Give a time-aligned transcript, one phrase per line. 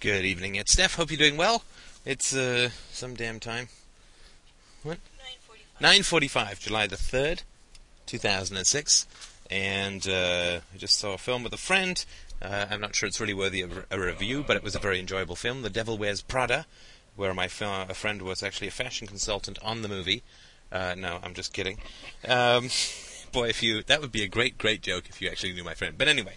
[0.00, 0.94] Good evening, it's Steph.
[0.94, 1.62] Hope you're doing well.
[2.06, 3.68] It's uh, some damn time.
[4.82, 4.96] What?
[5.78, 7.42] 9:45, July the third,
[8.06, 9.06] 2006,
[9.50, 12.02] and uh, I just saw a film with a friend.
[12.40, 14.98] Uh, I'm not sure it's really worthy of a review, but it was a very
[14.98, 15.60] enjoyable film.
[15.60, 16.64] The Devil Wears Prada,
[17.14, 20.22] where my a friend was actually a fashion consultant on the movie.
[20.72, 21.76] Uh, no, I'm just kidding.
[22.26, 22.70] Um,
[23.32, 25.74] boy, if you that would be a great, great joke if you actually knew my
[25.74, 25.98] friend.
[25.98, 26.36] But anyway.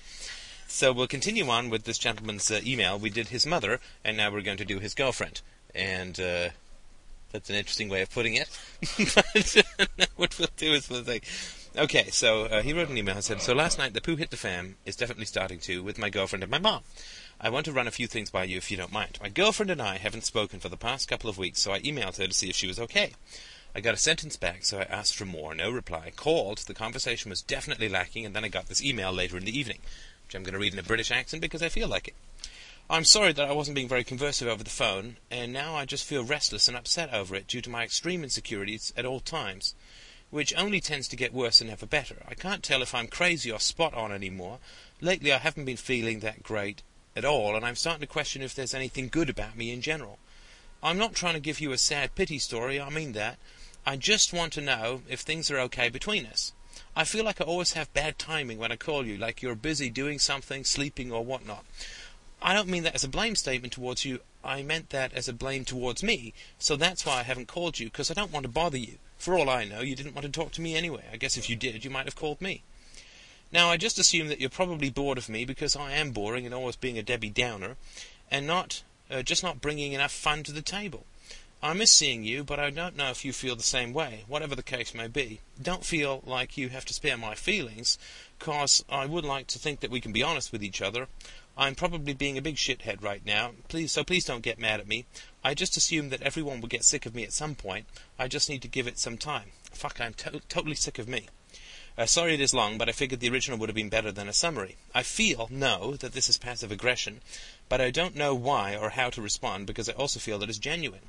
[0.68, 2.98] So we'll continue on with this gentleman's uh, email.
[2.98, 5.41] We did his mother, and now we're going to do his girlfriend.
[5.76, 6.49] And uh,
[7.31, 8.49] that's an interesting way of putting it.
[9.16, 11.21] but what we'll do is we'll say,
[11.77, 14.30] okay, so uh, he wrote an email and said, so last night the poo hit
[14.30, 16.82] the fan is definitely starting to with my girlfriend and my mom.
[17.41, 19.18] I want to run a few things by you if you don't mind.
[19.21, 22.18] My girlfriend and I haven't spoken for the past couple of weeks, so I emailed
[22.18, 23.13] her to see if she was okay.
[23.76, 25.55] I got a sentence back, so I asked for more.
[25.55, 26.12] No reply.
[26.16, 26.59] Called.
[26.59, 29.80] The conversation was definitely lacking, and then I got this email later in the evening
[30.33, 32.15] which I'm going to read in a British accent because I feel like it.
[32.89, 36.05] I'm sorry that I wasn't being very conversive over the phone, and now I just
[36.05, 39.75] feel restless and upset over it due to my extreme insecurities at all times,
[40.31, 42.23] which only tends to get worse and never better.
[42.27, 44.57] I can't tell if I'm crazy or spot on anymore.
[45.01, 46.81] Lately I haven't been feeling that great
[47.15, 50.18] at all, and I'm starting to question if there's anything good about me in general.
[50.81, 53.37] I'm not trying to give you a sad pity story, I mean that.
[53.85, 56.53] I just want to know if things are okay between us.
[56.96, 59.90] I feel like I always have bad timing when I call you, like you're busy
[59.90, 61.66] doing something, sleeping, or whatnot.
[62.41, 64.19] I don't mean that as a blame statement towards you.
[64.44, 66.34] I meant that as a blame towards me.
[66.59, 68.97] So that's why I haven't called you, because I don't want to bother you.
[69.18, 71.06] For all I know, you didn't want to talk to me anyway.
[71.12, 72.62] I guess if you did, you might have called me.
[73.52, 76.53] Now, I just assume that you're probably bored of me because I am boring and
[76.53, 77.78] always being a Debbie Downer,
[78.30, 81.06] and not uh, just not bringing enough fun to the table.
[81.66, 84.53] I miss seeing you, but I don't know if you feel the same way, whatever
[84.53, 85.39] the case may be.
[85.61, 87.97] Don't feel like you have to spare my feelings,
[88.38, 91.07] cause I would like to think that we can be honest with each other.
[91.57, 94.89] I'm probably being a big shithead right now, please, so please don't get mad at
[94.89, 95.06] me.
[95.41, 97.85] I just assume that everyone will get sick of me at some point.
[98.19, 99.51] I just need to give it some time.
[99.72, 101.28] Fuck, I'm to- totally sick of me.
[101.97, 104.28] Uh, sorry it is long, but I figured the original would have been better than
[104.28, 104.75] a summary.
[104.94, 107.22] I feel, no, that this is passive aggression,
[107.69, 110.57] but I don't know why or how to respond because I also feel that it's
[110.57, 111.07] genuine.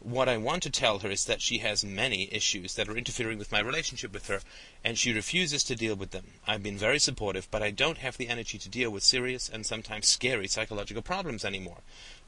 [0.00, 3.38] What I want to tell her is that she has many issues that are interfering
[3.38, 4.40] with my relationship with her,
[4.84, 6.34] and she refuses to deal with them.
[6.46, 9.64] I've been very supportive, but I don't have the energy to deal with serious and
[9.64, 11.78] sometimes scary psychological problems anymore.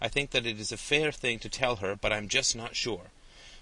[0.00, 2.74] I think that it is a fair thing to tell her, but I'm just not
[2.74, 3.10] sure.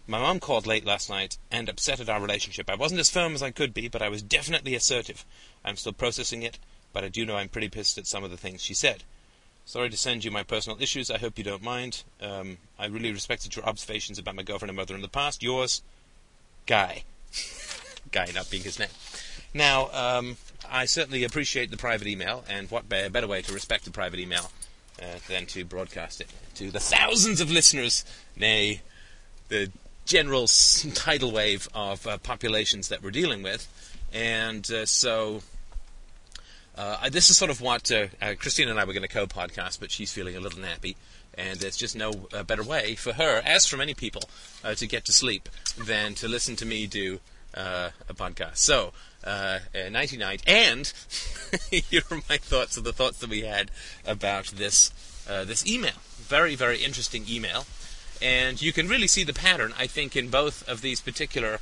[0.06, 2.70] My mom called late last night and upset at our relationship.
[2.70, 5.24] I wasn't as firm as I could be, but I was definitely assertive.
[5.64, 6.60] I'm still processing it,
[6.92, 9.02] but I do know I'm pretty pissed at some of the things she said.
[9.66, 11.10] Sorry to send you my personal issues.
[11.10, 12.04] I hope you don't mind.
[12.22, 15.42] Um, I really respected your observations about my girlfriend and mother in the past.
[15.42, 15.82] Yours,
[16.66, 17.02] Guy.
[18.12, 18.88] Guy not being his name.
[19.52, 20.36] Now, um,
[20.70, 24.52] I certainly appreciate the private email, and what better way to respect a private email
[25.02, 28.04] uh, than to broadcast it to the thousands of listeners,
[28.36, 28.82] nay,
[29.48, 29.72] the
[30.04, 30.46] general
[30.94, 33.66] tidal wave of uh, populations that we're dealing with.
[34.12, 35.42] And uh, so
[36.76, 39.80] uh, this is sort of what uh, uh, Christine and I were going to co-podcast,
[39.80, 40.96] but she's feeling a little nappy,
[41.34, 44.22] and there's just no uh, better way for her, as for many people,
[44.62, 45.48] uh, to get to sleep
[45.82, 47.20] than to listen to me do
[47.54, 48.58] uh, a podcast.
[48.58, 48.92] So,
[49.90, 50.92] nighty night, and
[51.70, 53.70] here are my thoughts of the thoughts that we had
[54.06, 54.90] about this
[55.26, 55.96] this email.
[56.18, 57.64] Very very interesting email,
[58.20, 61.60] and you can really see the pattern, I think, in both of these particular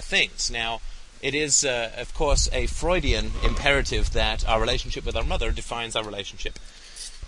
[0.00, 0.50] things.
[0.50, 0.80] Now.
[1.24, 5.96] It is, uh, of course, a Freudian imperative that our relationship with our mother defines
[5.96, 6.58] our relationship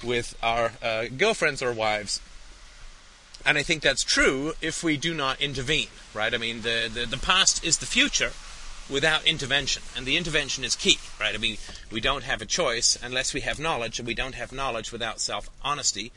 [0.05, 2.21] with our uh, girlfriends or wives.
[3.47, 6.35] And I think that's true if we do not intervene, right?
[6.35, 8.33] I mean, the, the, the past is the future
[8.91, 11.35] without intervention, and the intervention is key, right?
[11.35, 11.57] I mean,
[11.91, 15.21] we don't have a choice unless we have knowledge, and we don't have knowledge without
[15.21, 16.13] self honesty.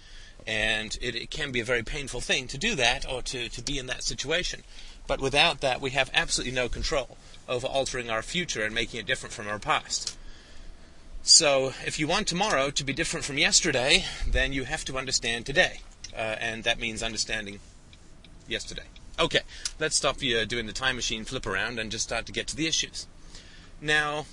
[0.45, 3.61] And it, it, can be a very painful thing to do that or to, to
[3.61, 4.63] be in that situation.
[5.09, 9.07] But without that, we have absolutely no control over altering our future and making it
[9.07, 10.15] different from our past.
[11.23, 15.47] So, if you want tomorrow to be different from yesterday, then you have to understand
[15.47, 15.81] today.
[16.13, 17.59] Uh, and that means understanding
[18.47, 18.83] yesterday.
[19.17, 19.39] Okay,
[19.79, 22.55] let's stop you doing the time machine flip around and just start to get to
[22.55, 23.07] the issues.
[23.81, 24.27] Now,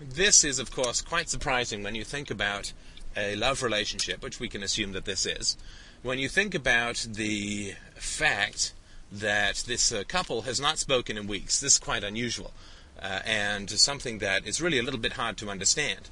[0.00, 2.72] this is, of course, quite surprising when you think about
[3.14, 5.58] a love relationship, which we can assume that this is.
[6.02, 8.72] When you think about the fact
[9.12, 11.60] that this uh, couple has not spoken in weeks.
[11.60, 12.52] This is quite unusual
[13.00, 16.08] uh, and something that is really a little bit hard to understand.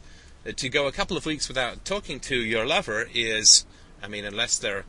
[0.47, 3.64] Uh, to go a couple of weeks without talking to your lover is,
[4.02, 4.85] I mean, unless they're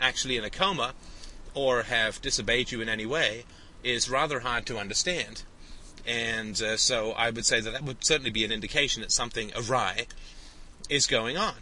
[0.00, 0.94] actually in a coma
[1.54, 3.44] or have disobeyed you in any way,
[3.82, 5.42] is rather hard to understand.
[6.06, 9.52] And uh, so I would say that that would certainly be an indication that something
[9.56, 10.06] awry
[10.88, 11.54] is going on.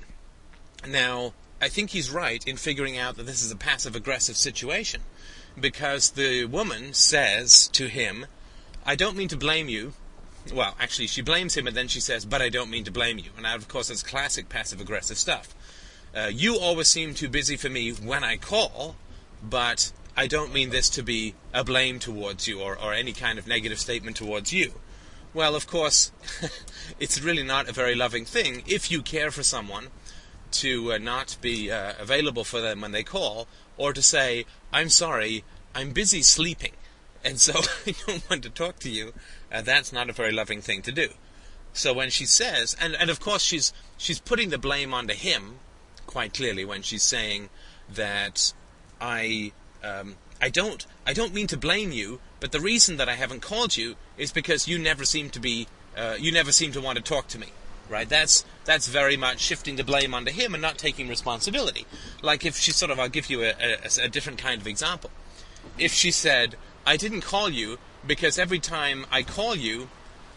[0.87, 5.01] Now, I think he's right in figuring out that this is a passive aggressive situation
[5.59, 8.27] because the woman says to him,
[8.85, 9.95] I don't mean to blame you.
[10.53, 13.19] Well, actually, she blames him and then she says, but I don't mean to blame
[13.19, 13.31] you.
[13.37, 15.55] And of course, that's classic passive aggressive stuff.
[16.15, 18.97] Uh, you always seem too busy for me when I call,
[19.43, 23.39] but I don't mean this to be a blame towards you or, or any kind
[23.39, 24.73] of negative statement towards you.
[25.35, 26.13] Well, of course,
[27.01, 29.89] it's really not a very loving thing if you care for someone
[30.53, 34.89] to uh, not be uh, available for them when they call, or to say, I'm
[34.89, 35.45] sorry,
[35.75, 36.73] I'm busy sleeping,
[37.25, 39.13] and so I don't want to talk to you.
[39.53, 41.09] Uh, that's not a very loving thing to do.
[41.73, 45.57] So when she says, and, and of course she's she's putting the blame onto him,
[46.07, 47.51] quite clearly when she's saying
[47.93, 48.53] that
[49.01, 49.53] I
[49.85, 53.43] um, I don't I don't mean to blame you, but the reason that I haven't
[53.43, 56.97] called you is because you never seem to be uh, you never seem to want
[56.97, 57.49] to talk to me
[57.89, 58.09] right?
[58.09, 61.87] That's that's very much shifting the blame onto him and not taking responsibility.
[62.23, 65.11] Like if she sort of, I'll give you a, a, a different kind of example.
[65.79, 66.57] If she said,
[66.87, 69.89] "I didn't call you because every time I call you,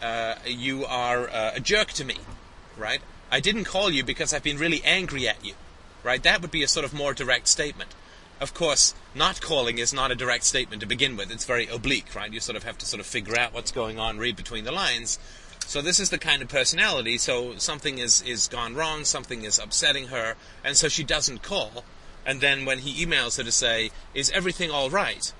[0.02, 2.16] uh, you are uh, a jerk to me,"
[2.76, 3.00] right?
[3.30, 5.54] I didn't call you because I've been really angry at you,
[6.02, 6.22] right?
[6.22, 7.94] That would be a sort of more direct statement.
[8.40, 11.30] Of course, not calling is not a direct statement to begin with.
[11.30, 12.32] It's very oblique, right?
[12.32, 14.72] You sort of have to sort of figure out what's going on, read between the
[14.72, 15.18] lines.
[15.70, 17.16] So this is the kind of personality.
[17.16, 20.34] So something is is gone wrong, something is upsetting her,
[20.64, 21.84] and so she doesn't call.
[22.26, 25.32] And then when he emails her to say, "Is everything all right?"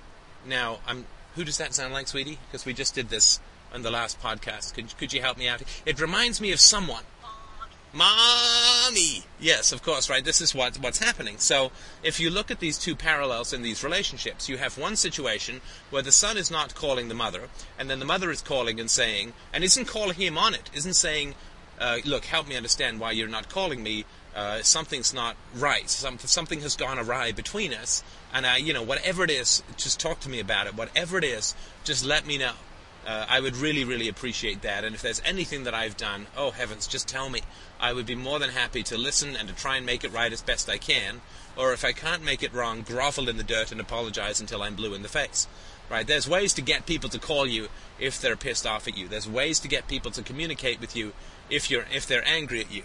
[0.46, 1.06] Now, I'm.
[1.34, 2.38] Who does that sound like, sweetie?
[2.46, 3.40] Because we just did this
[3.74, 4.72] on the last podcast.
[4.72, 5.62] Could could you help me out?
[5.84, 7.02] It reminds me of someone.
[7.92, 9.24] Mommy!
[9.40, 10.24] Yes, of course, right?
[10.24, 11.38] This is what, what's happening.
[11.38, 11.72] So,
[12.04, 15.60] if you look at these two parallels in these relationships, you have one situation
[15.90, 17.48] where the son is not calling the mother,
[17.78, 20.94] and then the mother is calling and saying, and isn't calling him on it, isn't
[20.94, 21.34] saying,
[21.80, 24.04] uh, look, help me understand why you're not calling me.
[24.36, 25.90] Uh, something's not right.
[25.90, 29.98] Some, something has gone awry between us, and I, you know, whatever it is, just
[29.98, 30.76] talk to me about it.
[30.76, 32.52] Whatever it is, just let me know.
[33.10, 34.84] Uh, I would really, really appreciate that.
[34.84, 37.40] And if there's anything that I've done, oh heavens, just tell me.
[37.80, 40.32] I would be more than happy to listen and to try and make it right
[40.32, 41.20] as best I can.
[41.56, 44.76] Or if I can't make it wrong, grovel in the dirt and apologize until I'm
[44.76, 45.48] blue in the face.
[45.90, 46.06] Right?
[46.06, 47.66] There's ways to get people to call you
[47.98, 49.08] if they're pissed off at you.
[49.08, 51.12] There's ways to get people to communicate with you
[51.50, 52.84] if you're if they're angry at you.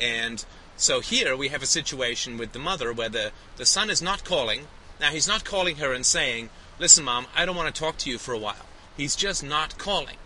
[0.00, 0.42] And
[0.78, 4.24] so here we have a situation with the mother where the, the son is not
[4.24, 4.68] calling.
[4.98, 8.10] Now he's not calling her and saying, Listen, mom, I don't want to talk to
[8.10, 8.64] you for a while.
[8.96, 10.16] He's just not calling.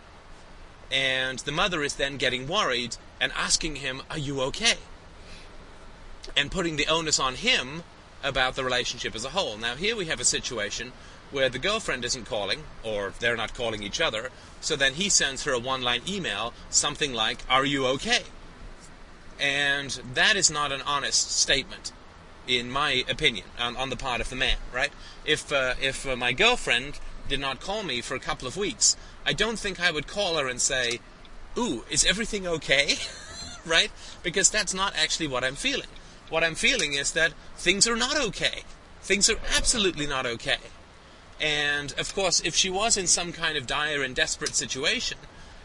[0.90, 4.78] And the mother is then getting worried and asking him, Are you okay?
[6.36, 7.82] And putting the onus on him
[8.22, 9.56] about the relationship as a whole.
[9.56, 10.92] Now, here we have a situation
[11.30, 14.30] where the girlfriend isn't calling, or they're not calling each other,
[14.60, 18.22] so then he sends her a one line email, something like, Are you okay?
[19.38, 21.92] And that is not an honest statement,
[22.46, 24.92] in my opinion, on, on the part of the man, right?
[25.24, 26.98] If, uh, if uh, my girlfriend
[27.30, 30.36] did not call me for a couple of weeks, I don't think I would call
[30.36, 31.00] her and say,
[31.56, 32.96] Ooh, is everything okay?
[33.66, 33.90] right?
[34.22, 35.88] Because that's not actually what I'm feeling.
[36.28, 38.62] What I'm feeling is that things are not okay.
[39.02, 40.58] Things are absolutely not okay.
[41.40, 45.18] And of course, if she was in some kind of dire and desperate situation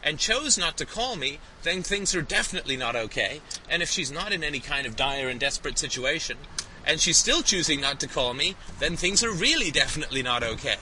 [0.03, 3.41] and chose not to call me, then things are definitely not okay.
[3.69, 6.38] And if she's not in any kind of dire and desperate situation
[6.85, 10.77] and she's still choosing not to call me, then things are really definitely not okay.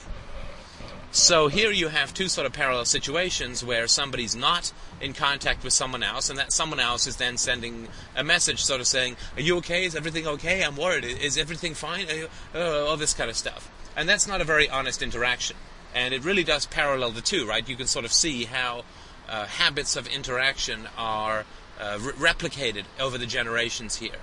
[1.14, 5.72] So here you have two sort of parallel situations where somebody's not in contact with
[5.72, 9.40] someone else, and that someone else is then sending a message, sort of saying, "Are
[9.40, 9.84] you okay?
[9.84, 10.64] Is everything okay?
[10.64, 11.04] I'm worried.
[11.04, 12.08] Is everything fine?
[12.52, 15.56] Uh, all this kind of stuff." And that's not a very honest interaction,
[15.94, 17.66] and it really does parallel the two, right?
[17.68, 18.82] You can sort of see how
[19.28, 21.44] uh, habits of interaction are
[21.80, 24.18] uh, re- replicated over the generations here.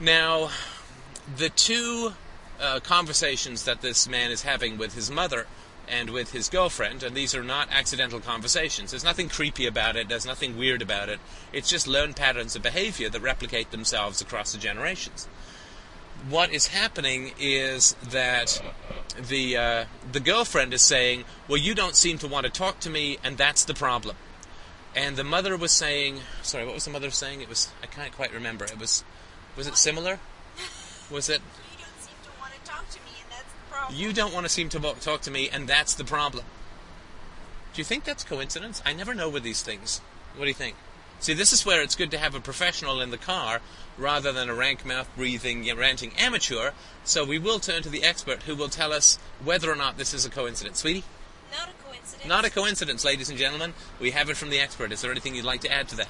[0.00, 0.50] Now,
[1.36, 2.14] the two
[2.64, 5.46] uh, conversations that this man is having with his mother
[5.86, 8.90] and with his girlfriend, and these are not accidental conversations.
[8.90, 11.20] There's nothing creepy about it, there's nothing weird about it.
[11.52, 15.28] It's just learned patterns of behavior that replicate themselves across the generations.
[16.28, 18.62] What is happening is that
[19.28, 22.90] the uh, the girlfriend is saying, "Well, you don't seem to want to talk to
[22.90, 24.16] me, and that's the problem."
[24.96, 28.12] And the mother was saying, "Sorry, what was the mother saying?" It was I can't
[28.12, 28.64] quite remember.
[28.64, 29.04] It was
[29.54, 30.18] was it similar?
[31.10, 31.42] Was it
[33.90, 36.44] you don't want to seem to talk to me, and that's the problem.
[37.72, 38.82] Do you think that's coincidence?
[38.86, 40.00] I never know with these things.
[40.36, 40.76] What do you think?
[41.20, 43.60] See, this is where it's good to have a professional in the car
[43.96, 46.72] rather than a rank mouth breathing, ranting amateur.
[47.04, 50.12] So we will turn to the expert who will tell us whether or not this
[50.12, 50.80] is a coincidence.
[50.80, 51.04] Sweetie?
[51.50, 52.28] Not a coincidence.
[52.28, 53.74] Not a coincidence, ladies and gentlemen.
[54.00, 54.92] We have it from the expert.
[54.92, 56.08] Is there anything you'd like to add to that?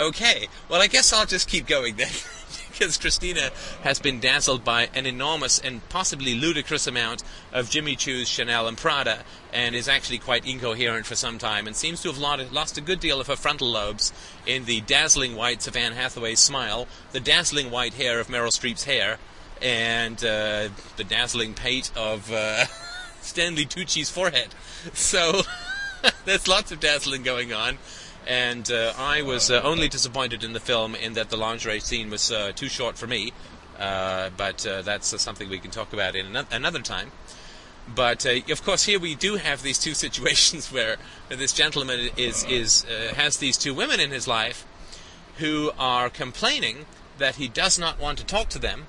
[0.00, 0.06] No.
[0.06, 2.10] okay, well, I guess I'll just keep going then.
[2.72, 3.50] because Christina
[3.82, 8.76] has been dazzled by an enormous and possibly ludicrous amount of Jimmy Choo's Chanel and
[8.76, 12.80] Prada, and is actually quite incoherent for some time, and seems to have lost a
[12.80, 14.12] good deal of her frontal lobes
[14.46, 18.84] in the dazzling whites of Anne Hathaway's smile, the dazzling white hair of Meryl Streep's
[18.84, 19.18] hair,
[19.60, 22.64] and uh, the dazzling pate of uh,
[23.20, 24.48] Stanley Tucci's forehead.
[24.92, 25.42] So
[26.24, 27.78] there's lots of dazzling going on
[28.26, 32.10] and uh, I was uh, only disappointed in the film in that the lingerie scene
[32.10, 33.32] was uh, too short for me.
[33.78, 37.10] Uh, but uh, that's uh, something we can talk about in another time.
[37.92, 40.96] But of course, here we do have these two situations where
[41.28, 42.84] this gentleman is is
[43.16, 44.64] has these two women in his life
[45.38, 46.86] who are complaining
[47.18, 48.86] that he does not want to talk to them,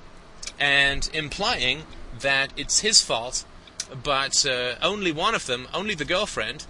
[0.60, 1.82] and implying
[2.20, 3.44] that it's his fault.
[4.02, 4.46] But
[4.80, 6.66] only one of them, only the girlfriend,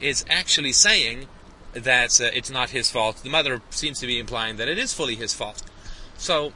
[0.00, 1.28] is actually saying
[1.72, 3.22] that uh, it's not his fault.
[3.22, 5.62] The mother seems to be implying that it is fully his fault.
[6.16, 6.52] So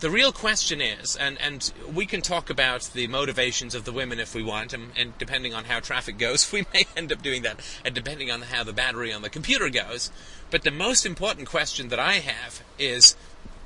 [0.00, 4.20] the real question is, and, and we can talk about the motivations of the women
[4.20, 7.42] if we want, and, and, depending on how traffic goes, we may end up doing
[7.42, 10.10] that, and depending on how the battery on the computer goes.
[10.50, 13.16] But the most important question that I have is,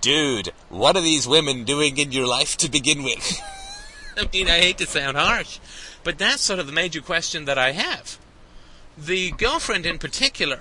[0.01, 3.41] dude, what are these women doing in your life to begin with?
[4.17, 5.59] I mean, I hate to sound harsh,
[6.05, 8.19] but that's sort of the major question that I have
[9.01, 10.61] the girlfriend in particular,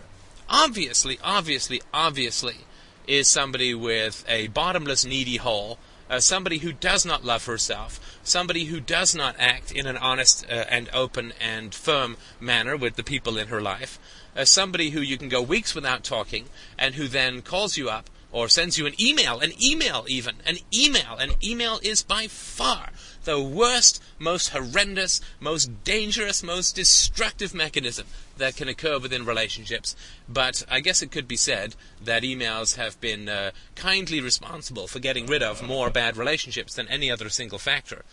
[0.50, 2.58] obviously, obviously, obviously,
[3.06, 5.78] is somebody with a bottomless needy hole,
[6.10, 10.46] uh, somebody who does not love herself, somebody who does not act in an honest
[10.50, 14.00] uh, and open and firm manner with the people in her life,
[14.36, 16.46] uh, somebody who you can go weeks without talking,
[16.78, 20.58] and who then calls you up or sends you an email, an email even, an
[20.74, 21.18] email.
[21.18, 22.90] An email is by far
[23.30, 28.08] the worst, most horrendous, most dangerous, most destructive mechanism
[28.38, 29.96] that can occur within relationships.
[30.28, 34.98] But I guess it could be said that emails have been uh, kindly responsible for
[34.98, 38.04] getting rid of more bad relationships than any other single factor.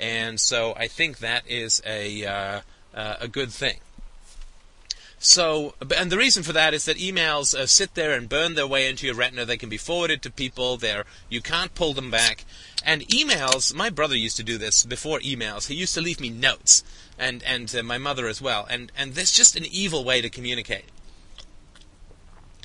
[0.00, 2.60] And so I think that is a, uh,
[2.94, 3.76] uh, a good thing.
[5.24, 8.66] So, and the reason for that is that emails uh, sit there and burn their
[8.66, 9.44] way into your retina.
[9.44, 10.76] They can be forwarded to people.
[10.76, 12.44] There, you can't pull them back.
[12.84, 15.68] And emails, my brother used to do this before emails.
[15.68, 16.82] He used to leave me notes,
[17.16, 18.66] and and uh, my mother as well.
[18.68, 20.86] And and there's just an evil way to communicate.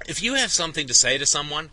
[0.07, 1.69] If you have something to say to someone,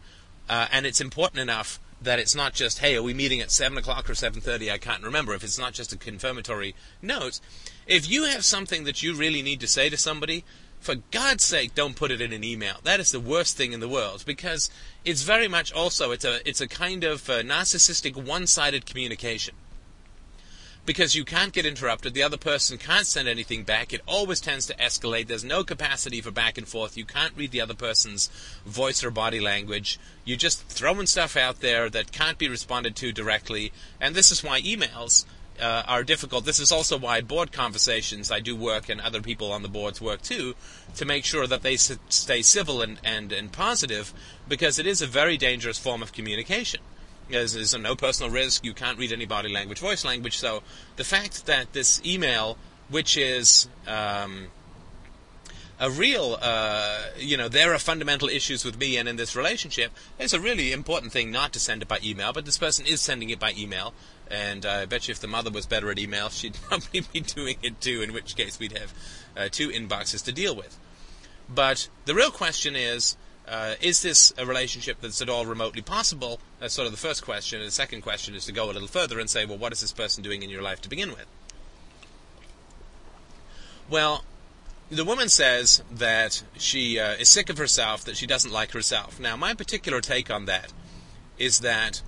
[0.50, 3.78] uh, and it's important enough that it's not just, hey, are we meeting at seven
[3.78, 4.70] o'clock or seven thirty?
[4.70, 5.32] I can't remember.
[5.32, 7.40] If it's not just a confirmatory note,
[7.86, 10.44] if you have something that you really need to say to somebody,
[10.84, 12.76] for God's sake, don't put it in an email.
[12.82, 14.70] That is the worst thing in the world because
[15.02, 19.54] it's very much also it's a it's a kind of uh, narcissistic one-sided communication.
[20.84, 23.94] Because you can't get interrupted, the other person can't send anything back.
[23.94, 25.26] It always tends to escalate.
[25.28, 26.98] There's no capacity for back and forth.
[26.98, 28.28] You can't read the other person's
[28.66, 29.98] voice or body language.
[30.26, 33.72] You're just throwing stuff out there that can't be responded to directly.
[33.98, 35.24] And this is why emails
[35.60, 36.44] uh, are difficult.
[36.44, 40.00] This is also why board conversations I do work, and other people on the boards
[40.00, 40.54] work too,
[40.96, 44.12] to make sure that they s- stay civil and, and, and positive,
[44.48, 46.80] because it is a very dangerous form of communication.
[47.30, 48.64] There's, there's no personal risk.
[48.64, 50.36] You can't read any body language, voice language.
[50.36, 50.62] So
[50.96, 52.58] the fact that this email,
[52.90, 54.48] which is um,
[55.78, 59.92] a real, uh, you know, there are fundamental issues with me and in this relationship.
[60.18, 63.00] It's a really important thing not to send it by email, but this person is
[63.00, 63.92] sending it by email.
[64.30, 67.56] And I bet you if the mother was better at email, she'd probably be doing
[67.62, 68.94] it too, in which case we'd have
[69.36, 70.78] uh, two inboxes to deal with.
[71.52, 73.16] But the real question is,
[73.46, 76.40] uh, is this a relationship that's at all remotely possible?
[76.60, 77.60] That's sort of the first question.
[77.60, 79.80] And the second question is to go a little further and say, well, what is
[79.80, 81.26] this person doing in your life to begin with?
[83.90, 84.24] Well,
[84.94, 89.20] the woman says that she uh, is sick of herself, that she doesn't like herself.
[89.20, 90.72] Now, my particular take on that
[91.38, 92.02] is that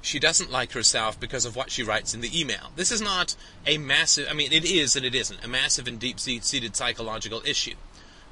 [0.00, 2.70] she doesn't like herself because of what she writes in the email.
[2.76, 3.34] This is not
[3.66, 7.42] a massive, I mean, it is and it isn't, a massive and deep seated psychological
[7.44, 7.74] issue.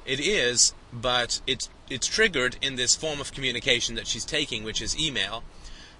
[0.05, 4.81] It is, but it's, it's triggered in this form of communication that she's taking, which
[4.81, 5.43] is email.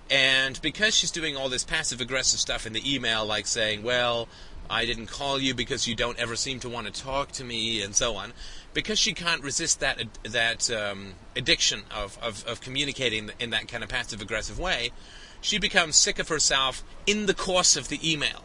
[0.09, 4.29] And because she's doing all this passive aggressive stuff in the email, like saying, well,
[4.69, 7.81] I didn't call you because you don't ever seem to want to talk to me,
[7.81, 8.34] and so on.
[8.74, 13.84] Because she can't resist that that um, addiction of, of, of communicating in that kind
[13.84, 14.91] of passive aggressive way,
[15.41, 18.43] she becomes sick of herself in the course of the email.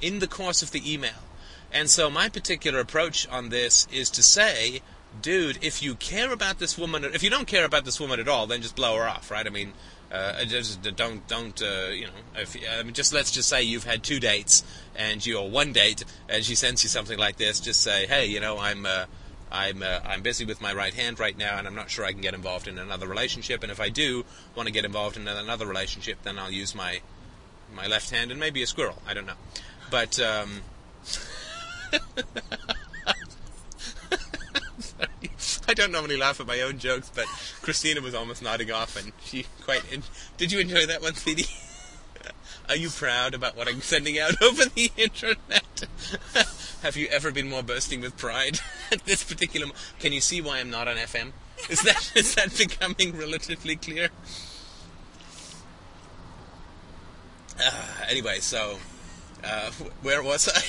[0.00, 1.24] In the course of the email.
[1.72, 4.80] And so my particular approach on this is to say,
[5.20, 8.28] dude, if you care about this woman, if you don't care about this woman at
[8.28, 9.46] all, then just blow her off, right?
[9.46, 9.72] I mean,
[10.14, 12.12] uh, just don't don't uh, you know?
[12.36, 14.62] If, I mean, just let's just say you've had two dates
[14.94, 17.58] and you're one date, and she sends you something like this.
[17.58, 19.06] Just say, hey, you know, I'm uh,
[19.50, 22.12] I'm uh, I'm busy with my right hand right now, and I'm not sure I
[22.12, 23.64] can get involved in another relationship.
[23.64, 27.00] And if I do want to get involved in another relationship, then I'll use my
[27.74, 29.02] my left hand and maybe a squirrel.
[29.06, 29.38] I don't know,
[29.90, 30.20] but.
[30.20, 30.62] Um,
[35.68, 37.26] I don't normally laugh at my own jokes, but
[37.62, 39.82] Christina was almost nodding off, and she quite.
[39.92, 40.02] En-
[40.36, 41.46] Did you enjoy that one, sweetie?
[42.68, 45.84] Are you proud about what I'm sending out over the internet?
[46.82, 48.60] Have you ever been more bursting with pride
[48.92, 49.66] at this particular?
[49.66, 51.32] Mo- Can you see why I'm not on FM?
[51.70, 54.08] Is that is that becoming relatively clear?
[57.62, 58.78] Uh, anyway, so
[59.44, 59.70] uh,
[60.02, 60.62] where was I?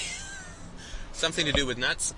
[1.13, 2.13] Something to do with nuts.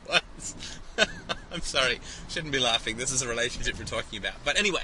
[0.08, 0.54] Was.
[1.52, 2.00] I'm sorry.
[2.28, 2.96] Shouldn't be laughing.
[2.96, 4.34] This is a relationship we're talking about.
[4.44, 4.82] But anyway,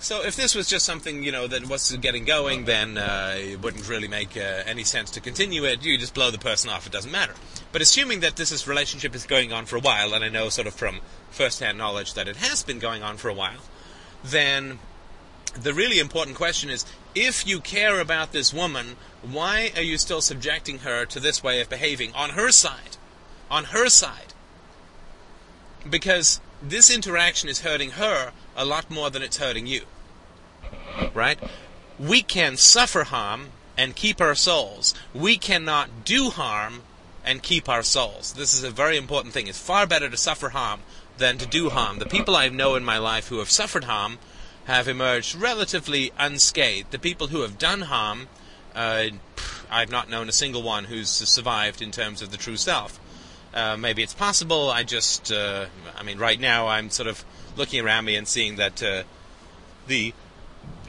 [0.00, 3.60] so if this was just something, you know, that was getting going, then uh, it
[3.60, 5.84] wouldn't really make uh, any sense to continue it.
[5.84, 6.86] You just blow the person off.
[6.86, 7.34] It doesn't matter.
[7.72, 10.50] But assuming that this is, relationship is going on for a while, and I know
[10.50, 11.00] sort of from
[11.30, 13.62] first-hand knowledge that it has been going on for a while,
[14.22, 14.78] then
[15.54, 16.84] the really important question is
[17.14, 21.60] if you care about this woman, why are you still subjecting her to this way
[21.60, 22.97] of behaving on her side?
[23.50, 24.34] On her side.
[25.88, 29.82] Because this interaction is hurting her a lot more than it's hurting you.
[31.14, 31.38] Right?
[31.98, 34.94] We can suffer harm and keep our souls.
[35.14, 36.82] We cannot do harm
[37.24, 38.32] and keep our souls.
[38.32, 39.46] This is a very important thing.
[39.46, 40.80] It's far better to suffer harm
[41.18, 41.98] than to do harm.
[41.98, 44.18] The people I know in my life who have suffered harm
[44.64, 46.90] have emerged relatively unscathed.
[46.90, 48.28] The people who have done harm,
[48.74, 49.06] uh,
[49.70, 52.98] I've not known a single one who's survived in terms of the true self.
[53.54, 54.70] Uh, maybe it's possible.
[54.70, 57.24] I just, uh, I mean, right now I'm sort of
[57.56, 59.02] looking around me and seeing that uh,
[59.86, 60.14] the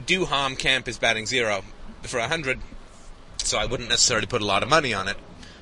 [0.06, 1.64] do harm camp is batting zero
[2.04, 2.60] for a hundred,
[3.38, 5.18] so I wouldn't necessarily put a lot of money on it.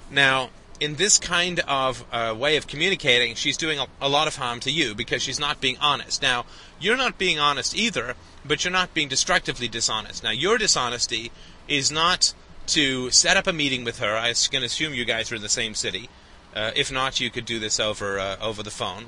[0.09, 0.49] Now,
[0.79, 4.59] in this kind of uh, way of communicating, she's doing a, a, lot of harm
[4.61, 6.21] to you because she's not being honest.
[6.21, 6.45] Now,
[6.79, 10.23] you're not being honest either, but you're not being destructively dishonest.
[10.23, 11.31] Now, your dishonesty
[11.67, 12.33] is not
[12.67, 14.15] to set up a meeting with her.
[14.15, 16.09] I can assume you guys are in the same city.
[16.57, 19.05] Uh, if not, you could do this over uh, over the phone,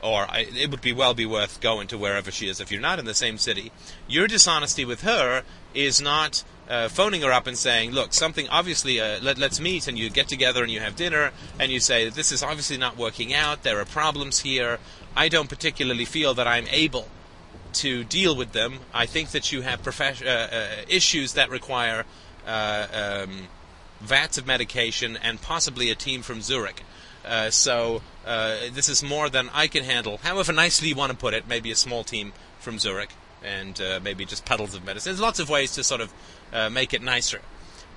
[0.00, 2.80] or I, it would be well be worth going to wherever she is if you're
[2.80, 3.70] not in the same city.
[4.08, 5.42] Your dishonesty with her
[5.74, 8.98] is not uh, phoning her up and saying, "Look, something obviously.
[8.98, 12.08] Uh, let, let's meet," and you get together and you have dinner, and you say,
[12.08, 13.62] "This is obviously not working out.
[13.62, 14.78] There are problems here.
[15.14, 17.08] I don't particularly feel that I'm able."
[17.82, 22.06] To deal with them, I think that you have uh, uh, issues that require
[22.46, 23.48] um,
[24.00, 26.82] vats of medication and possibly a team from Zurich.
[27.24, 30.18] Uh, so uh, this is more than I can handle.
[30.18, 33.10] However nicely you want to put it, maybe a small team from Zurich
[33.42, 35.10] and uh, maybe just puddles of medicine.
[35.10, 36.12] There's lots of ways to sort of
[36.52, 37.40] uh, make it nicer.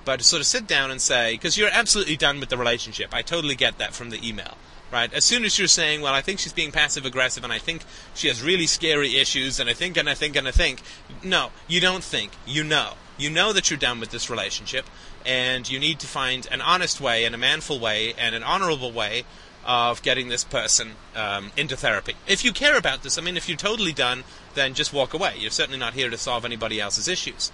[0.04, 3.14] But to sort of sit down and say, because you're absolutely done with the relationship.
[3.14, 4.56] I totally get that from the email.
[4.92, 5.12] Right?
[5.14, 7.84] As soon as you're saying, well, I think she's being passive aggressive and I think
[8.12, 10.82] she has really scary issues and I think and I think and I think.
[11.22, 12.32] No, you don't think.
[12.44, 12.94] You know.
[13.16, 14.86] You know that you're done with this relationship
[15.24, 18.92] and you need to find an honest way and a manful way and an honorable
[18.92, 19.24] way
[19.64, 22.14] of getting this person um, into therapy.
[22.26, 25.34] If you care about this, I mean, if you're totally done, then just walk away.
[25.38, 27.52] You're certainly not here to solve anybody else's issues.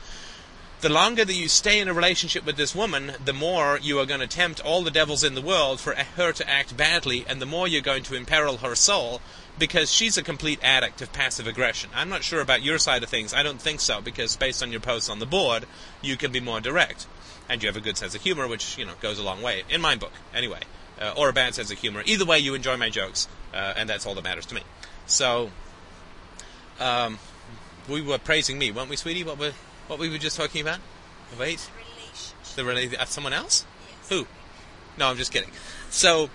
[0.80, 4.06] The longer that you stay in a relationship with this woman, the more you are
[4.06, 7.40] going to tempt all the devils in the world for her to act badly, and
[7.40, 9.22] the more you're going to imperil her soul
[9.58, 11.88] because she's a complete addict of passive aggression.
[11.94, 13.32] I'm not sure about your side of things.
[13.32, 15.64] I don't think so because based on your posts on the board,
[16.02, 17.06] you can be more direct
[17.48, 19.62] and you have a good sense of humor, which you know goes a long way
[19.70, 20.60] in my book, anyway,
[21.00, 22.02] uh, or a bad sense of humor.
[22.04, 24.62] Either way, you enjoy my jokes, uh, and that's all that matters to me.
[25.06, 25.50] So,
[26.80, 27.18] um,
[27.88, 29.24] we were praising me, weren't we, sweetie?
[29.24, 29.52] What were
[29.86, 30.78] what we were just talking about?
[31.38, 31.68] Wait,
[32.54, 33.00] the relationship.
[33.00, 33.64] Uh, someone else?
[33.88, 34.08] Yes.
[34.10, 34.26] Who?
[34.98, 35.50] No, I'm just kidding.
[35.90, 36.30] So.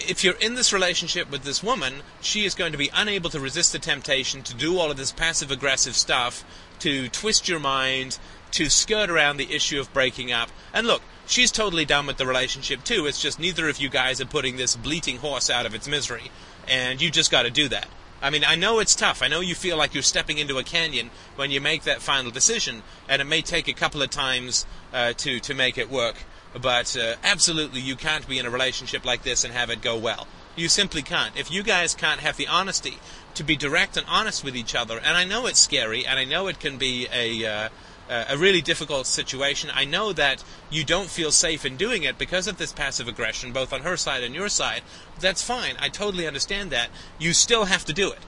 [0.00, 3.38] If you're in this relationship with this woman, she is going to be unable to
[3.38, 6.44] resist the temptation to do all of this passive aggressive stuff,
[6.80, 8.18] to twist your mind,
[8.50, 10.48] to skirt around the issue of breaking up.
[10.72, 13.06] And look, she's totally done with the relationship too.
[13.06, 16.32] It's just neither of you guys are putting this bleating horse out of its misery.
[16.66, 17.86] And you just got to do that.
[18.24, 19.22] I mean, I know it's tough.
[19.22, 22.30] I know you feel like you're stepping into a canyon when you make that final
[22.30, 26.16] decision, and it may take a couple of times uh, to to make it work.
[26.58, 29.98] But uh, absolutely, you can't be in a relationship like this and have it go
[29.98, 30.26] well.
[30.56, 31.36] You simply can't.
[31.36, 32.96] If you guys can't have the honesty
[33.34, 36.24] to be direct and honest with each other, and I know it's scary, and I
[36.24, 37.68] know it can be a uh,
[38.08, 39.70] a really difficult situation.
[39.72, 43.52] I know that you don't feel safe in doing it because of this passive aggression,
[43.52, 44.82] both on her side and your side.
[45.20, 45.76] That's fine.
[45.78, 46.90] I totally understand that.
[47.18, 48.20] You still have to do it.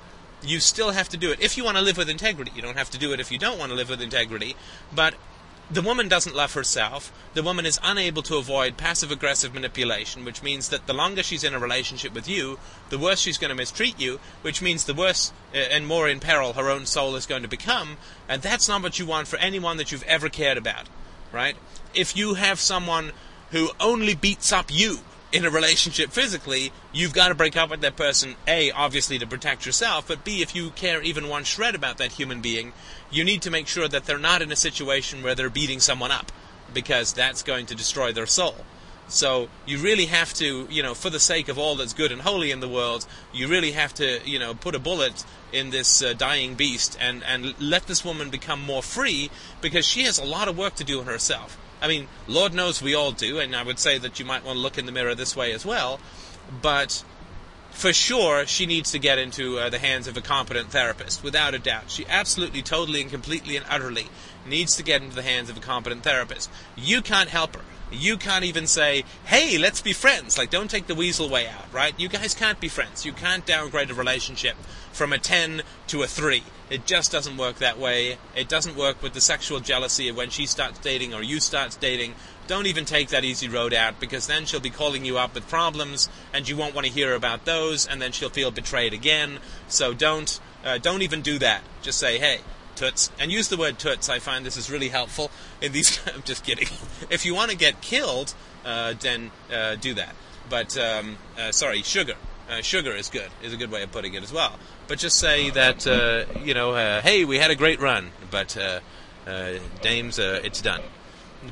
[0.42, 1.40] You still have to do it.
[1.40, 3.38] If you want to live with integrity, you don't have to do it if you
[3.38, 4.56] don't want to live with integrity.
[4.94, 5.14] But
[5.70, 7.12] the woman doesn't love herself.
[7.34, 11.42] The woman is unable to avoid passive aggressive manipulation, which means that the longer she's
[11.42, 14.94] in a relationship with you, the worse she's going to mistreat you, which means the
[14.94, 17.96] worse uh, and more in peril her own soul is going to become.
[18.28, 20.88] And that's not what you want for anyone that you've ever cared about,
[21.32, 21.56] right?
[21.94, 23.12] If you have someone
[23.50, 24.98] who only beats up you
[25.32, 29.26] in a relationship physically, you've got to break up with that person, A, obviously to
[29.26, 32.72] protect yourself, but B, if you care even one shred about that human being,
[33.10, 36.10] you need to make sure that they're not in a situation where they're beating someone
[36.10, 36.32] up,
[36.72, 38.54] because that's going to destroy their soul.
[39.08, 42.22] So you really have to, you know, for the sake of all that's good and
[42.22, 46.02] holy in the world, you really have to, you know, put a bullet in this
[46.02, 50.24] uh, dying beast and, and let this woman become more free because she has a
[50.24, 51.56] lot of work to do on herself.
[51.80, 54.56] I mean, Lord knows we all do, and I would say that you might want
[54.56, 56.00] to look in the mirror this way as well.
[56.60, 57.04] But
[57.76, 61.52] for sure, she needs to get into uh, the hands of a competent therapist, without
[61.52, 61.90] a doubt.
[61.90, 64.08] She absolutely, totally, and completely and utterly
[64.46, 66.48] needs to get into the hands of a competent therapist.
[66.74, 67.75] You can't help her.
[67.90, 70.36] You can't even say, hey, let's be friends.
[70.36, 71.98] Like, don't take the weasel way out, right?
[71.98, 73.06] You guys can't be friends.
[73.06, 74.56] You can't downgrade a relationship
[74.92, 76.42] from a 10 to a 3.
[76.68, 78.18] It just doesn't work that way.
[78.34, 81.76] It doesn't work with the sexual jealousy of when she starts dating or you start
[81.80, 82.14] dating.
[82.48, 85.48] Don't even take that easy road out because then she'll be calling you up with
[85.48, 89.38] problems and you won't want to hear about those and then she'll feel betrayed again.
[89.68, 91.62] So don't uh, don't even do that.
[91.82, 92.40] Just say, "Hey,
[92.76, 94.08] toots," and use the word toots.
[94.08, 96.00] I find this is really helpful in these.
[96.14, 96.68] I'm just kidding.
[97.10, 98.34] If you want to get killed,
[98.64, 100.14] uh, then uh, do that.
[100.48, 102.14] But um, uh, sorry, sugar.
[102.48, 103.28] Uh, sugar is good.
[103.42, 104.56] Is a good way of putting it as well.
[104.86, 108.56] But just say that uh, you know, uh, hey, we had a great run, but
[109.82, 110.82] dames, it's done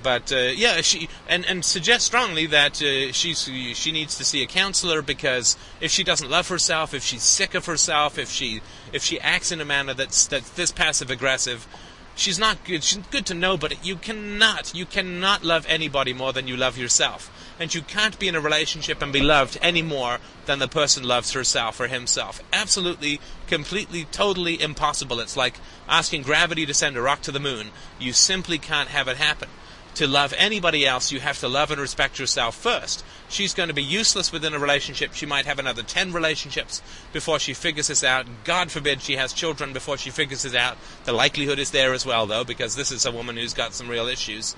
[0.02, 4.42] but uh, yeah, she and, and suggest strongly that uh, she's she needs to see
[4.42, 8.61] a counselor because if she doesn't love herself, if she's sick of herself, if she
[8.92, 11.66] if she acts in a manner that's that's this passive aggressive,
[12.14, 12.83] she's not good.
[12.83, 16.78] She's good to know, but you cannot you cannot love anybody more than you love
[16.78, 20.68] yourself, and you can't be in a relationship and be loved any more than the
[20.68, 22.40] person loves herself or himself.
[22.52, 25.20] Absolutely, completely, totally impossible.
[25.20, 25.54] It's like
[25.88, 27.70] asking gravity to send a rock to the moon.
[27.98, 29.48] You simply can't have it happen
[29.94, 33.04] to love anybody else, you have to love and respect yourself first.
[33.28, 35.14] She's going to be useless within a relationship.
[35.14, 38.26] She might have another 10 relationships before she figures this out.
[38.44, 40.76] God forbid she has children before she figures this out.
[41.04, 43.88] The likelihood is there as well, though, because this is a woman who's got some
[43.88, 44.57] real issues.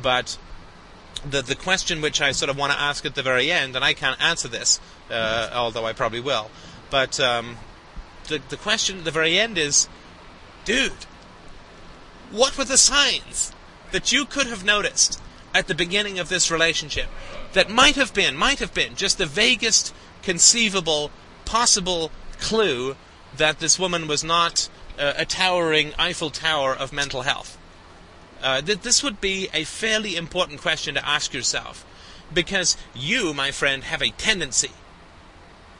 [0.00, 0.36] But
[1.28, 3.84] the the question which I sort of want to ask at the very end, and
[3.84, 6.50] I can't answer this, uh, although I probably will,
[6.90, 7.56] but um,
[8.28, 9.88] the the question at the very end is,
[10.64, 10.92] dude,
[12.30, 13.53] what were the signs?
[13.94, 15.22] That you could have noticed
[15.54, 17.06] at the beginning of this relationship
[17.52, 21.12] that might have been, might have been just the vaguest conceivable
[21.44, 22.96] possible clue
[23.36, 27.56] that this woman was not uh, a towering Eiffel Tower of mental health?
[28.42, 31.86] Uh, that this would be a fairly important question to ask yourself
[32.34, 34.72] because you, my friend, have a tendency,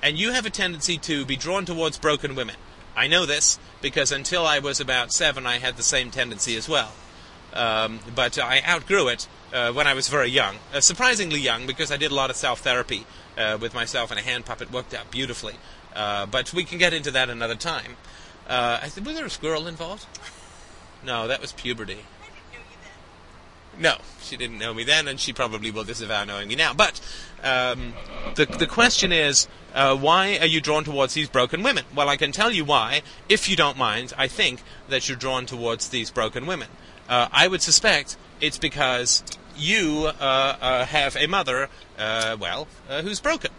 [0.01, 2.55] and you have a tendency to be drawn towards broken women.
[2.95, 6.69] I know this because until I was about seven, I had the same tendency as
[6.69, 6.93] well.
[7.55, 11.93] Um, but I outgrew it uh, when I was very young, uh, surprisingly young, because
[11.93, 13.07] I did a lot of self therapy
[13.39, 15.55] uh, with myself, and a hand puppet worked out beautifully.
[15.95, 17.97] Uh, but we can get into that another time.
[18.49, 20.07] Uh, I th- was there a squirrel involved?
[21.05, 21.99] No, that was puberty.
[23.79, 26.75] No, she didn't know me then, and she probably will disavow knowing me now.
[26.75, 27.01] But
[27.43, 27.95] um,
[28.35, 31.85] the the question is, uh, why are you drawn towards these broken women?
[31.95, 34.13] Well, I can tell you why, if you don't mind.
[34.17, 36.69] I think that you're drawn towards these broken women.
[37.09, 39.23] Uh, I would suspect it's because
[39.57, 43.51] you uh, uh, have a mother, uh, well, who's broken.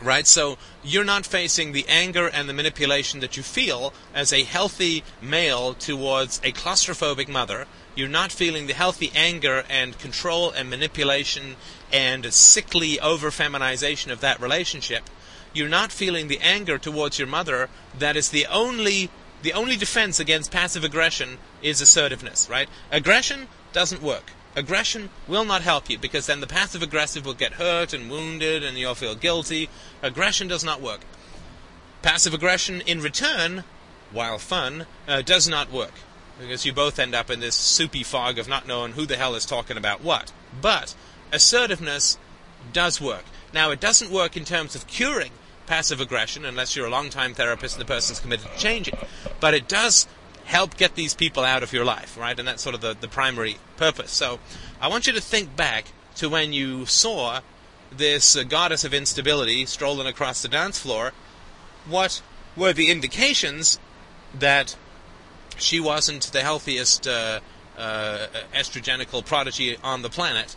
[0.00, 0.26] Right?
[0.26, 5.02] So you're not facing the anger and the manipulation that you feel as a healthy
[5.20, 7.66] male towards a claustrophobic mother.
[7.96, 11.56] You're not feeling the healthy anger and control and manipulation
[11.92, 15.10] and sickly over feminization of that relationship.
[15.52, 17.68] You're not feeling the anger towards your mother
[17.98, 19.10] that is the only
[19.42, 22.68] the only defense against passive aggression is assertiveness, right?
[22.90, 24.32] Aggression doesn't work.
[24.56, 28.64] Aggression will not help you because then the passive aggressive will get hurt and wounded
[28.64, 29.68] and you'll feel guilty.
[30.02, 31.00] Aggression does not work.
[32.02, 33.64] Passive aggression in return,
[34.10, 35.92] while fun, uh, does not work
[36.40, 39.34] because you both end up in this soupy fog of not knowing who the hell
[39.34, 40.32] is talking about what.
[40.60, 40.94] But
[41.32, 42.18] assertiveness
[42.72, 43.24] does work.
[43.52, 45.32] Now, it doesn't work in terms of curing
[45.68, 48.96] passive aggression unless you're a long-time therapist and the person's committed to changing.
[49.38, 50.08] But it does
[50.44, 52.38] help get these people out of your life, right?
[52.38, 54.10] And that's sort of the, the primary purpose.
[54.10, 54.40] So
[54.80, 55.84] I want you to think back
[56.16, 57.40] to when you saw
[57.96, 61.12] this uh, goddess of instability strolling across the dance floor.
[61.86, 62.22] What
[62.56, 63.78] were the indications
[64.38, 64.76] that
[65.58, 67.40] she wasn't the healthiest uh,
[67.76, 70.56] uh, estrogenical prodigy on the planet,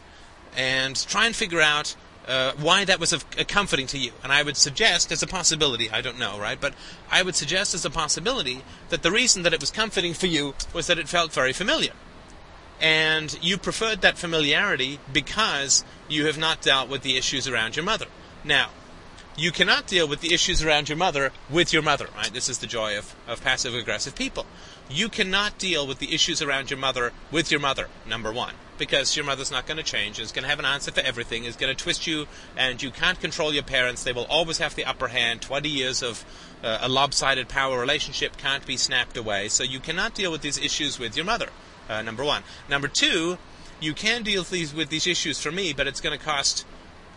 [0.55, 1.95] and try and figure out
[2.27, 4.11] uh, why that was a comforting to you.
[4.23, 6.59] And I would suggest, as a possibility, I don't know, right?
[6.59, 6.73] But
[7.09, 10.53] I would suggest as a possibility that the reason that it was comforting for you
[10.73, 11.91] was that it felt very familiar.
[12.79, 17.85] And you preferred that familiarity because you have not dealt with the issues around your
[17.85, 18.07] mother.
[18.43, 18.69] Now,
[19.37, 22.33] you cannot deal with the issues around your mother with your mother, right?
[22.33, 24.45] This is the joy of, of passive aggressive people.
[24.89, 29.15] You cannot deal with the issues around your mother with your mother, number one, because
[29.15, 31.55] your mother's not going to change, is going to have an answer for everything, is
[31.55, 34.03] going to twist you, and you can't control your parents.
[34.03, 35.41] They will always have the upper hand.
[35.41, 36.25] 20 years of
[36.63, 40.57] uh, a lopsided power relationship can't be snapped away, so you cannot deal with these
[40.57, 41.49] issues with your mother,
[41.89, 42.43] uh, number one.
[42.67, 43.37] Number two,
[43.79, 46.65] you can deal with these, with these issues for me, but it's going to cost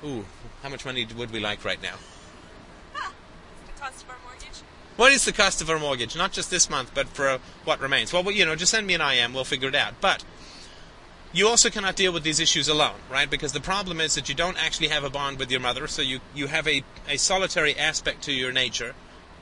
[0.05, 0.27] Ooh,
[0.63, 1.95] how much money would we like right now?
[2.95, 4.61] The cost of our mortgage.
[4.97, 6.15] What is the cost of our mortgage?
[6.15, 8.13] Not just this month, but for uh, what remains.
[8.13, 9.33] Well, you know, just send me an IM.
[9.33, 9.95] We'll figure it out.
[10.03, 10.23] But
[11.35, 13.29] you also cannot deal with these issues alone, right?
[13.29, 16.01] Because the problem is that you don't actually have a bond with your mother, so
[16.01, 18.95] you, you have a, a solitary aspect to your nature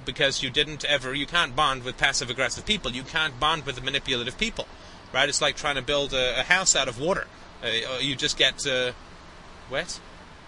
[0.07, 2.91] because you didn't ever, you can't bond with passive aggressive people.
[2.93, 4.67] You can't bond with manipulative people,
[5.13, 5.29] right?
[5.29, 7.27] It's like trying to build a, a house out of water.
[7.63, 8.93] Uh, you just get uh,
[9.71, 10.01] wet.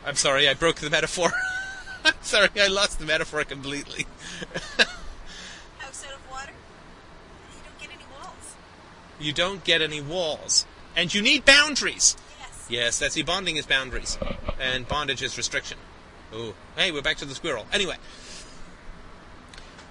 [0.06, 1.30] I'm sorry, I broke the metaphor.
[2.06, 4.06] I'm sorry, I lost the metaphor completely.
[5.78, 6.52] House out of water?
[7.50, 8.56] You don't get any walls.
[9.20, 10.66] You don't get any walls.
[10.96, 12.16] And you need boundaries.
[12.38, 12.66] Yes.
[12.68, 14.18] Yes, that's the bonding is boundaries.
[14.60, 15.78] And bondage is restriction.
[16.34, 16.54] Ooh.
[16.76, 17.66] Hey, we're back to the squirrel.
[17.72, 17.96] Anyway.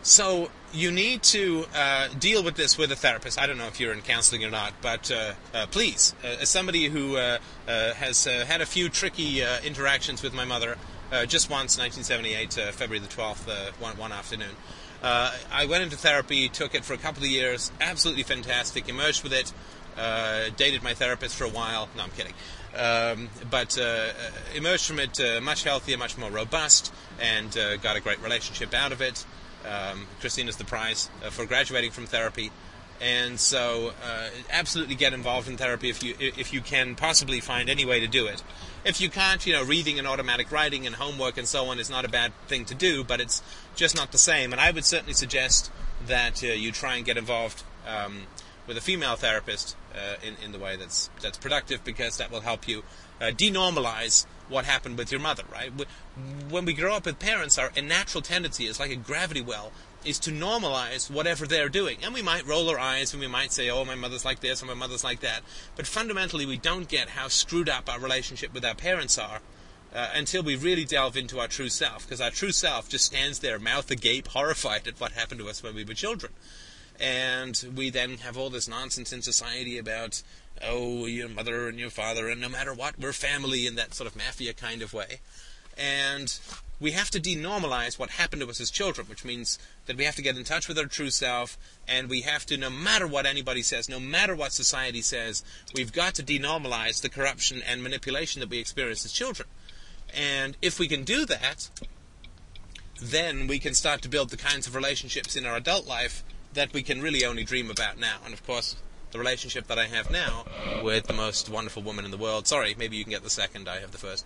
[0.03, 3.39] So you need to uh, deal with this with a therapist.
[3.39, 6.49] I don't know if you're in counseling or not, but uh, uh, please, uh, as
[6.49, 7.37] somebody who uh,
[7.67, 10.77] uh, has had a few tricky interactions with my mother,
[11.27, 13.47] just once, 1978, February the 12th,
[13.79, 14.55] one, one afternoon.
[15.01, 19.31] I went into therapy, took it for a couple of years, absolutely fantastic, emerged with
[19.31, 19.53] it,
[20.55, 21.89] dated my therapist for a while.
[21.95, 22.33] No, I'm kidding.
[22.75, 23.77] Um, but
[24.55, 27.51] emerged from it much healthier, much more robust, and
[27.81, 29.25] got a great relationship out of it.
[29.65, 32.51] Um, Christina's the prize uh, for graduating from therapy,
[32.99, 37.69] and so uh, absolutely get involved in therapy if you if you can possibly find
[37.69, 38.43] any way to do it.
[38.83, 41.89] If you can't, you know, reading and automatic writing and homework and so on is
[41.89, 43.41] not a bad thing to do, but it's
[43.75, 44.51] just not the same.
[44.51, 45.71] And I would certainly suggest
[46.07, 48.23] that uh, you try and get involved um,
[48.67, 52.41] with a female therapist uh, in in the way that's that's productive because that will
[52.41, 52.83] help you
[53.21, 55.71] uh, denormalize what happened with your mother, right?
[56.49, 59.71] When we grow up with parents, our natural tendency is like a gravity well,
[60.05, 61.97] is to normalize whatever they're doing.
[62.03, 64.61] And we might roll our eyes and we might say, oh, my mother's like this
[64.61, 65.41] or my mother's like that.
[65.75, 69.39] But fundamentally, we don't get how screwed up our relationship with our parents are
[69.95, 72.05] uh, until we really delve into our true self.
[72.05, 75.63] Because our true self just stands there, mouth agape, horrified at what happened to us
[75.63, 76.33] when we were children.
[77.03, 80.23] And we then have all this nonsense in society about
[80.65, 84.07] oh, your mother and your father, and no matter what, we're family in that sort
[84.07, 85.19] of mafia kind of way.
[85.77, 86.39] And
[86.79, 90.15] we have to denormalize what happened to us as children, which means that we have
[90.15, 93.25] to get in touch with our true self, and we have to, no matter what
[93.25, 95.43] anybody says, no matter what society says,
[95.75, 99.49] we've got to denormalize the corruption and manipulation that we experience as children.
[100.15, 101.69] And if we can do that,
[103.01, 106.73] then we can start to build the kinds of relationships in our adult life that
[106.73, 108.17] we can really only dream about now.
[108.25, 108.75] And of course,
[109.13, 110.45] the relationship that I have now
[110.83, 112.47] with the most wonderful woman in the world.
[112.47, 113.69] Sorry, maybe you can get the second.
[113.69, 114.25] I have the first.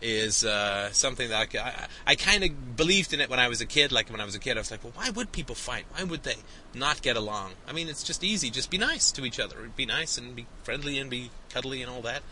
[0.00, 3.60] Is uh, something that I, I, I kind of believed in it when I was
[3.60, 3.90] a kid.
[3.90, 5.86] Like when I was a kid, I was like, well, why would people fight?
[5.90, 6.36] Why would they
[6.72, 7.54] not get along?
[7.66, 8.48] I mean, it's just easy.
[8.48, 9.56] Just be nice to each other.
[9.74, 12.22] Be nice and be friendly and be cuddly and all that.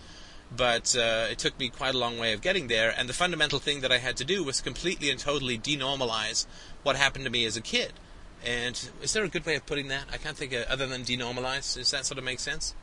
[0.56, 2.94] But uh, it took me quite a long way of getting there.
[2.96, 6.46] And the fundamental thing that I had to do was completely and totally denormalize
[6.84, 7.94] what happened to me as a kid.
[8.44, 10.04] And is there a good way of putting that?
[10.12, 11.74] I can't think of, other than denormalize.
[11.74, 12.74] Does that sort of make sense?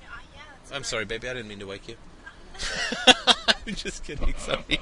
[0.00, 1.28] Yeah, yeah, I'm sorry, baby.
[1.28, 1.96] I didn't mean to wake you.
[3.66, 4.34] I'm just kidding.
[4.38, 4.80] Sorry.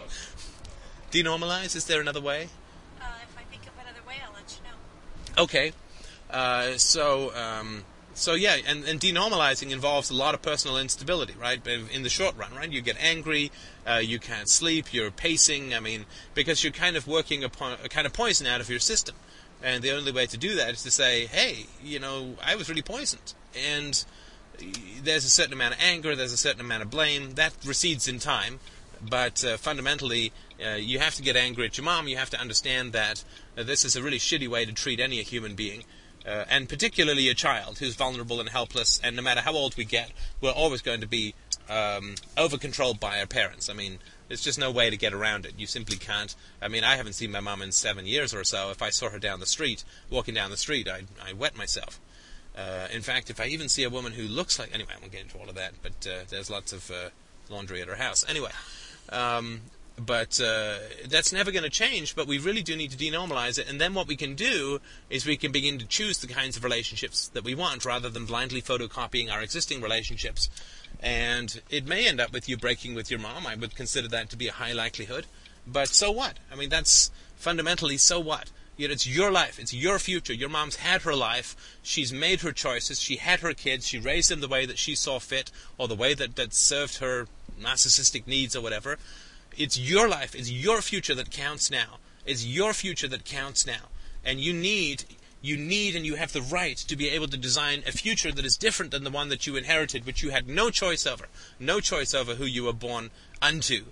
[1.11, 1.75] Denormalize.
[1.75, 2.49] Is there another way?
[3.01, 4.71] Uh, if I think of another way, I'll let you
[5.37, 5.43] know.
[5.43, 5.73] Okay.
[6.31, 7.35] Uh, so.
[7.35, 11.65] Um, so yeah, and, and denormalizing involves a lot of personal instability, right?
[11.67, 12.71] In the short run, right?
[12.71, 13.51] You get angry,
[13.87, 15.75] uh, you can't sleep, you're pacing.
[15.75, 16.05] I mean,
[16.35, 19.15] because you're kind of working upon a kind of poison out of your system.
[19.63, 22.69] And the only way to do that is to say, hey, you know, I was
[22.69, 23.35] really poisoned.
[23.55, 24.03] And
[25.03, 27.33] there's a certain amount of anger, there's a certain amount of blame.
[27.33, 28.61] That recedes in time.
[29.03, 30.33] But uh, fundamentally,
[30.65, 32.07] uh, you have to get angry at your mom.
[32.07, 33.25] You have to understand that
[33.57, 35.85] uh, this is a really shitty way to treat any human being.
[36.27, 39.01] Uh, and particularly a child who's vulnerable and helpless.
[39.03, 41.35] And no matter how old we get, we're always going to be
[41.71, 43.71] um, over controlled by our parents.
[43.71, 45.55] I mean, there's just no way to get around it.
[45.57, 46.35] You simply can't.
[46.61, 48.71] I mean, I haven't seen my mom in seven years or so.
[48.71, 52.01] If I saw her down the street, walking down the street, I'd, I'd wet myself.
[52.57, 55.13] Uh, in fact, if I even see a woman who looks like anyway, I won't
[55.13, 55.75] get into all of that.
[55.81, 57.11] But uh, there's lots of uh,
[57.49, 58.25] laundry at her house.
[58.29, 58.51] Anyway,
[59.09, 59.61] um,
[60.05, 60.77] but uh,
[61.09, 62.17] that's never going to change.
[62.17, 63.69] But we really do need to denormalize it.
[63.69, 66.65] And then what we can do is we can begin to choose the kinds of
[66.65, 70.49] relationships that we want, rather than blindly photocopying our existing relationships.
[71.03, 73.47] And it may end up with you breaking with your mom.
[73.47, 75.27] I would consider that to be a high likelihood.
[75.67, 76.39] But so what?
[76.51, 78.51] I mean, that's fundamentally so what.
[78.77, 79.59] Yet it's your life.
[79.59, 80.33] It's your future.
[80.33, 81.79] Your mom's had her life.
[81.83, 82.99] She's made her choices.
[82.99, 83.87] She had her kids.
[83.87, 86.97] She raised them the way that she saw fit, or the way that, that served
[86.97, 87.27] her
[87.61, 88.97] narcissistic needs, or whatever.
[89.57, 90.35] It's your life.
[90.35, 91.99] It's your future that counts now.
[92.25, 93.89] It's your future that counts now.
[94.25, 95.05] And you need
[95.43, 98.45] you need and you have the right to be able to design a future that
[98.45, 101.29] is different than the one that you inherited, which you had no choice over.
[101.59, 103.11] No choice over who you were born
[103.41, 103.87] unto.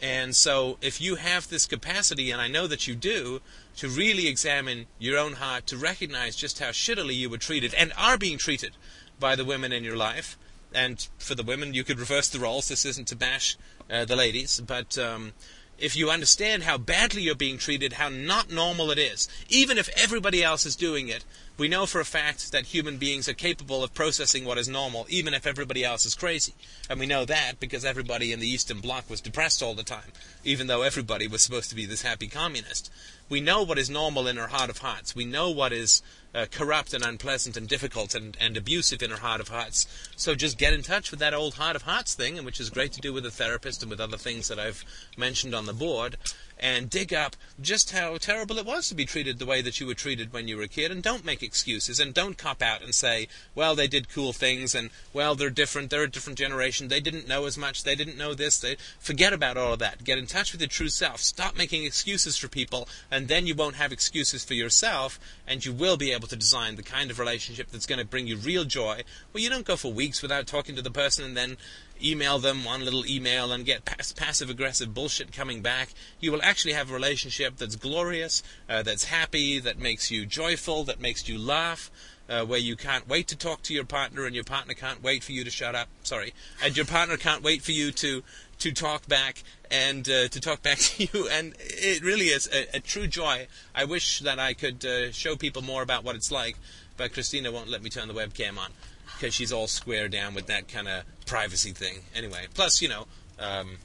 [0.00, 3.40] And so, if you have this capacity, and I know that you do,
[3.76, 7.92] to really examine your own heart, to recognize just how shittily you were treated and
[7.96, 8.72] are being treated
[9.18, 10.36] by the women in your life,
[10.74, 12.68] and for the women, you could reverse the roles.
[12.68, 13.56] This isn't to bash
[13.90, 15.32] uh, the ladies, but um,
[15.78, 19.90] if you understand how badly you're being treated, how not normal it is, even if
[19.96, 21.24] everybody else is doing it,
[21.58, 25.06] we know for a fact that human beings are capable of processing what is normal,
[25.08, 26.54] even if everybody else is crazy.
[26.88, 30.12] And we know that because everybody in the Eastern Bloc was depressed all the time,
[30.44, 32.90] even though everybody was supposed to be this happy communist.
[33.28, 35.16] We know what is normal in our heart of hearts.
[35.16, 36.02] We know what is
[36.34, 39.86] uh, corrupt and unpleasant and difficult and, and abusive in our heart of hearts.
[40.16, 42.92] So just get in touch with that old heart of hearts thing, which is great
[42.92, 44.84] to do with a therapist and with other things that I've
[45.16, 46.16] mentioned on the board,
[46.58, 49.86] and dig up just how terrible it was to be treated the way that you
[49.86, 50.90] were treated when you were a kid.
[50.90, 54.74] And don't make excuses and don't cop out and say, well, they did cool things
[54.74, 58.18] and, well, they're different, they're a different generation, they didn't know as much, they didn't
[58.18, 58.58] know this.
[58.58, 60.04] They Forget about all of that.
[60.04, 61.20] Get in touch with your true self.
[61.20, 65.72] Stop making excuses for people, and then you won't have excuses for yourself, and you
[65.72, 68.64] will be able to design the kind of relationship that's going to bring you real
[68.64, 69.02] joy.
[69.32, 71.56] Well, you don't go for weeks without talking to the person and then
[72.02, 75.90] email them one little email and get pass- passive aggressive bullshit coming back.
[76.20, 80.84] You will actually have a relationship that's glorious, uh, that's happy, that makes you joyful,
[80.84, 81.90] that makes you laugh.
[82.28, 85.22] Uh, where you can't wait to talk to your partner and your partner can't wait
[85.22, 85.86] for you to shut up.
[86.02, 88.24] Sorry, and your partner can't wait for you to
[88.58, 91.28] to talk back and uh, to talk back to you.
[91.28, 93.46] And it really is a, a true joy.
[93.76, 96.56] I wish that I could uh, show people more about what it's like,
[96.96, 98.72] but Christina won't let me turn the webcam on
[99.16, 101.98] because she's all square down with that kind of privacy thing.
[102.14, 103.06] Anyway, plus you know.
[103.38, 103.78] Um,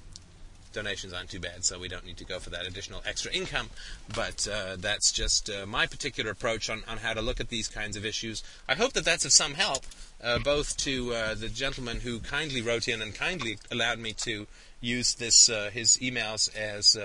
[0.73, 3.69] donations aren't too bad, so we don't need to go for that additional extra income.
[4.13, 7.67] But uh, that's just uh, my particular approach on, on how to look at these
[7.67, 8.43] kinds of issues.
[8.67, 9.83] I hope that that's of some help,
[10.23, 14.47] uh, both to uh, the gentleman who kindly wrote in and kindly allowed me to
[14.79, 16.97] use this uh, his emails as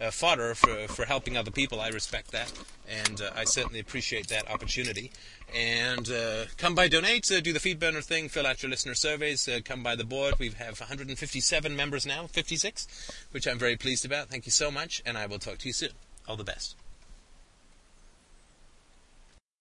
[0.00, 1.80] uh, fodder for, for helping other people.
[1.80, 2.52] I respect that,
[2.88, 5.10] and I certainly appreciate that opportunity.
[5.54, 8.94] And uh, come by donate, uh, do the feed burner thing, fill out your listener
[8.94, 10.38] surveys, uh, come by the board.
[10.38, 14.28] We have 157 members now, 56, which I'm very pleased about.
[14.28, 15.90] Thank you so much, and I will talk to you soon.
[16.28, 16.76] All the best.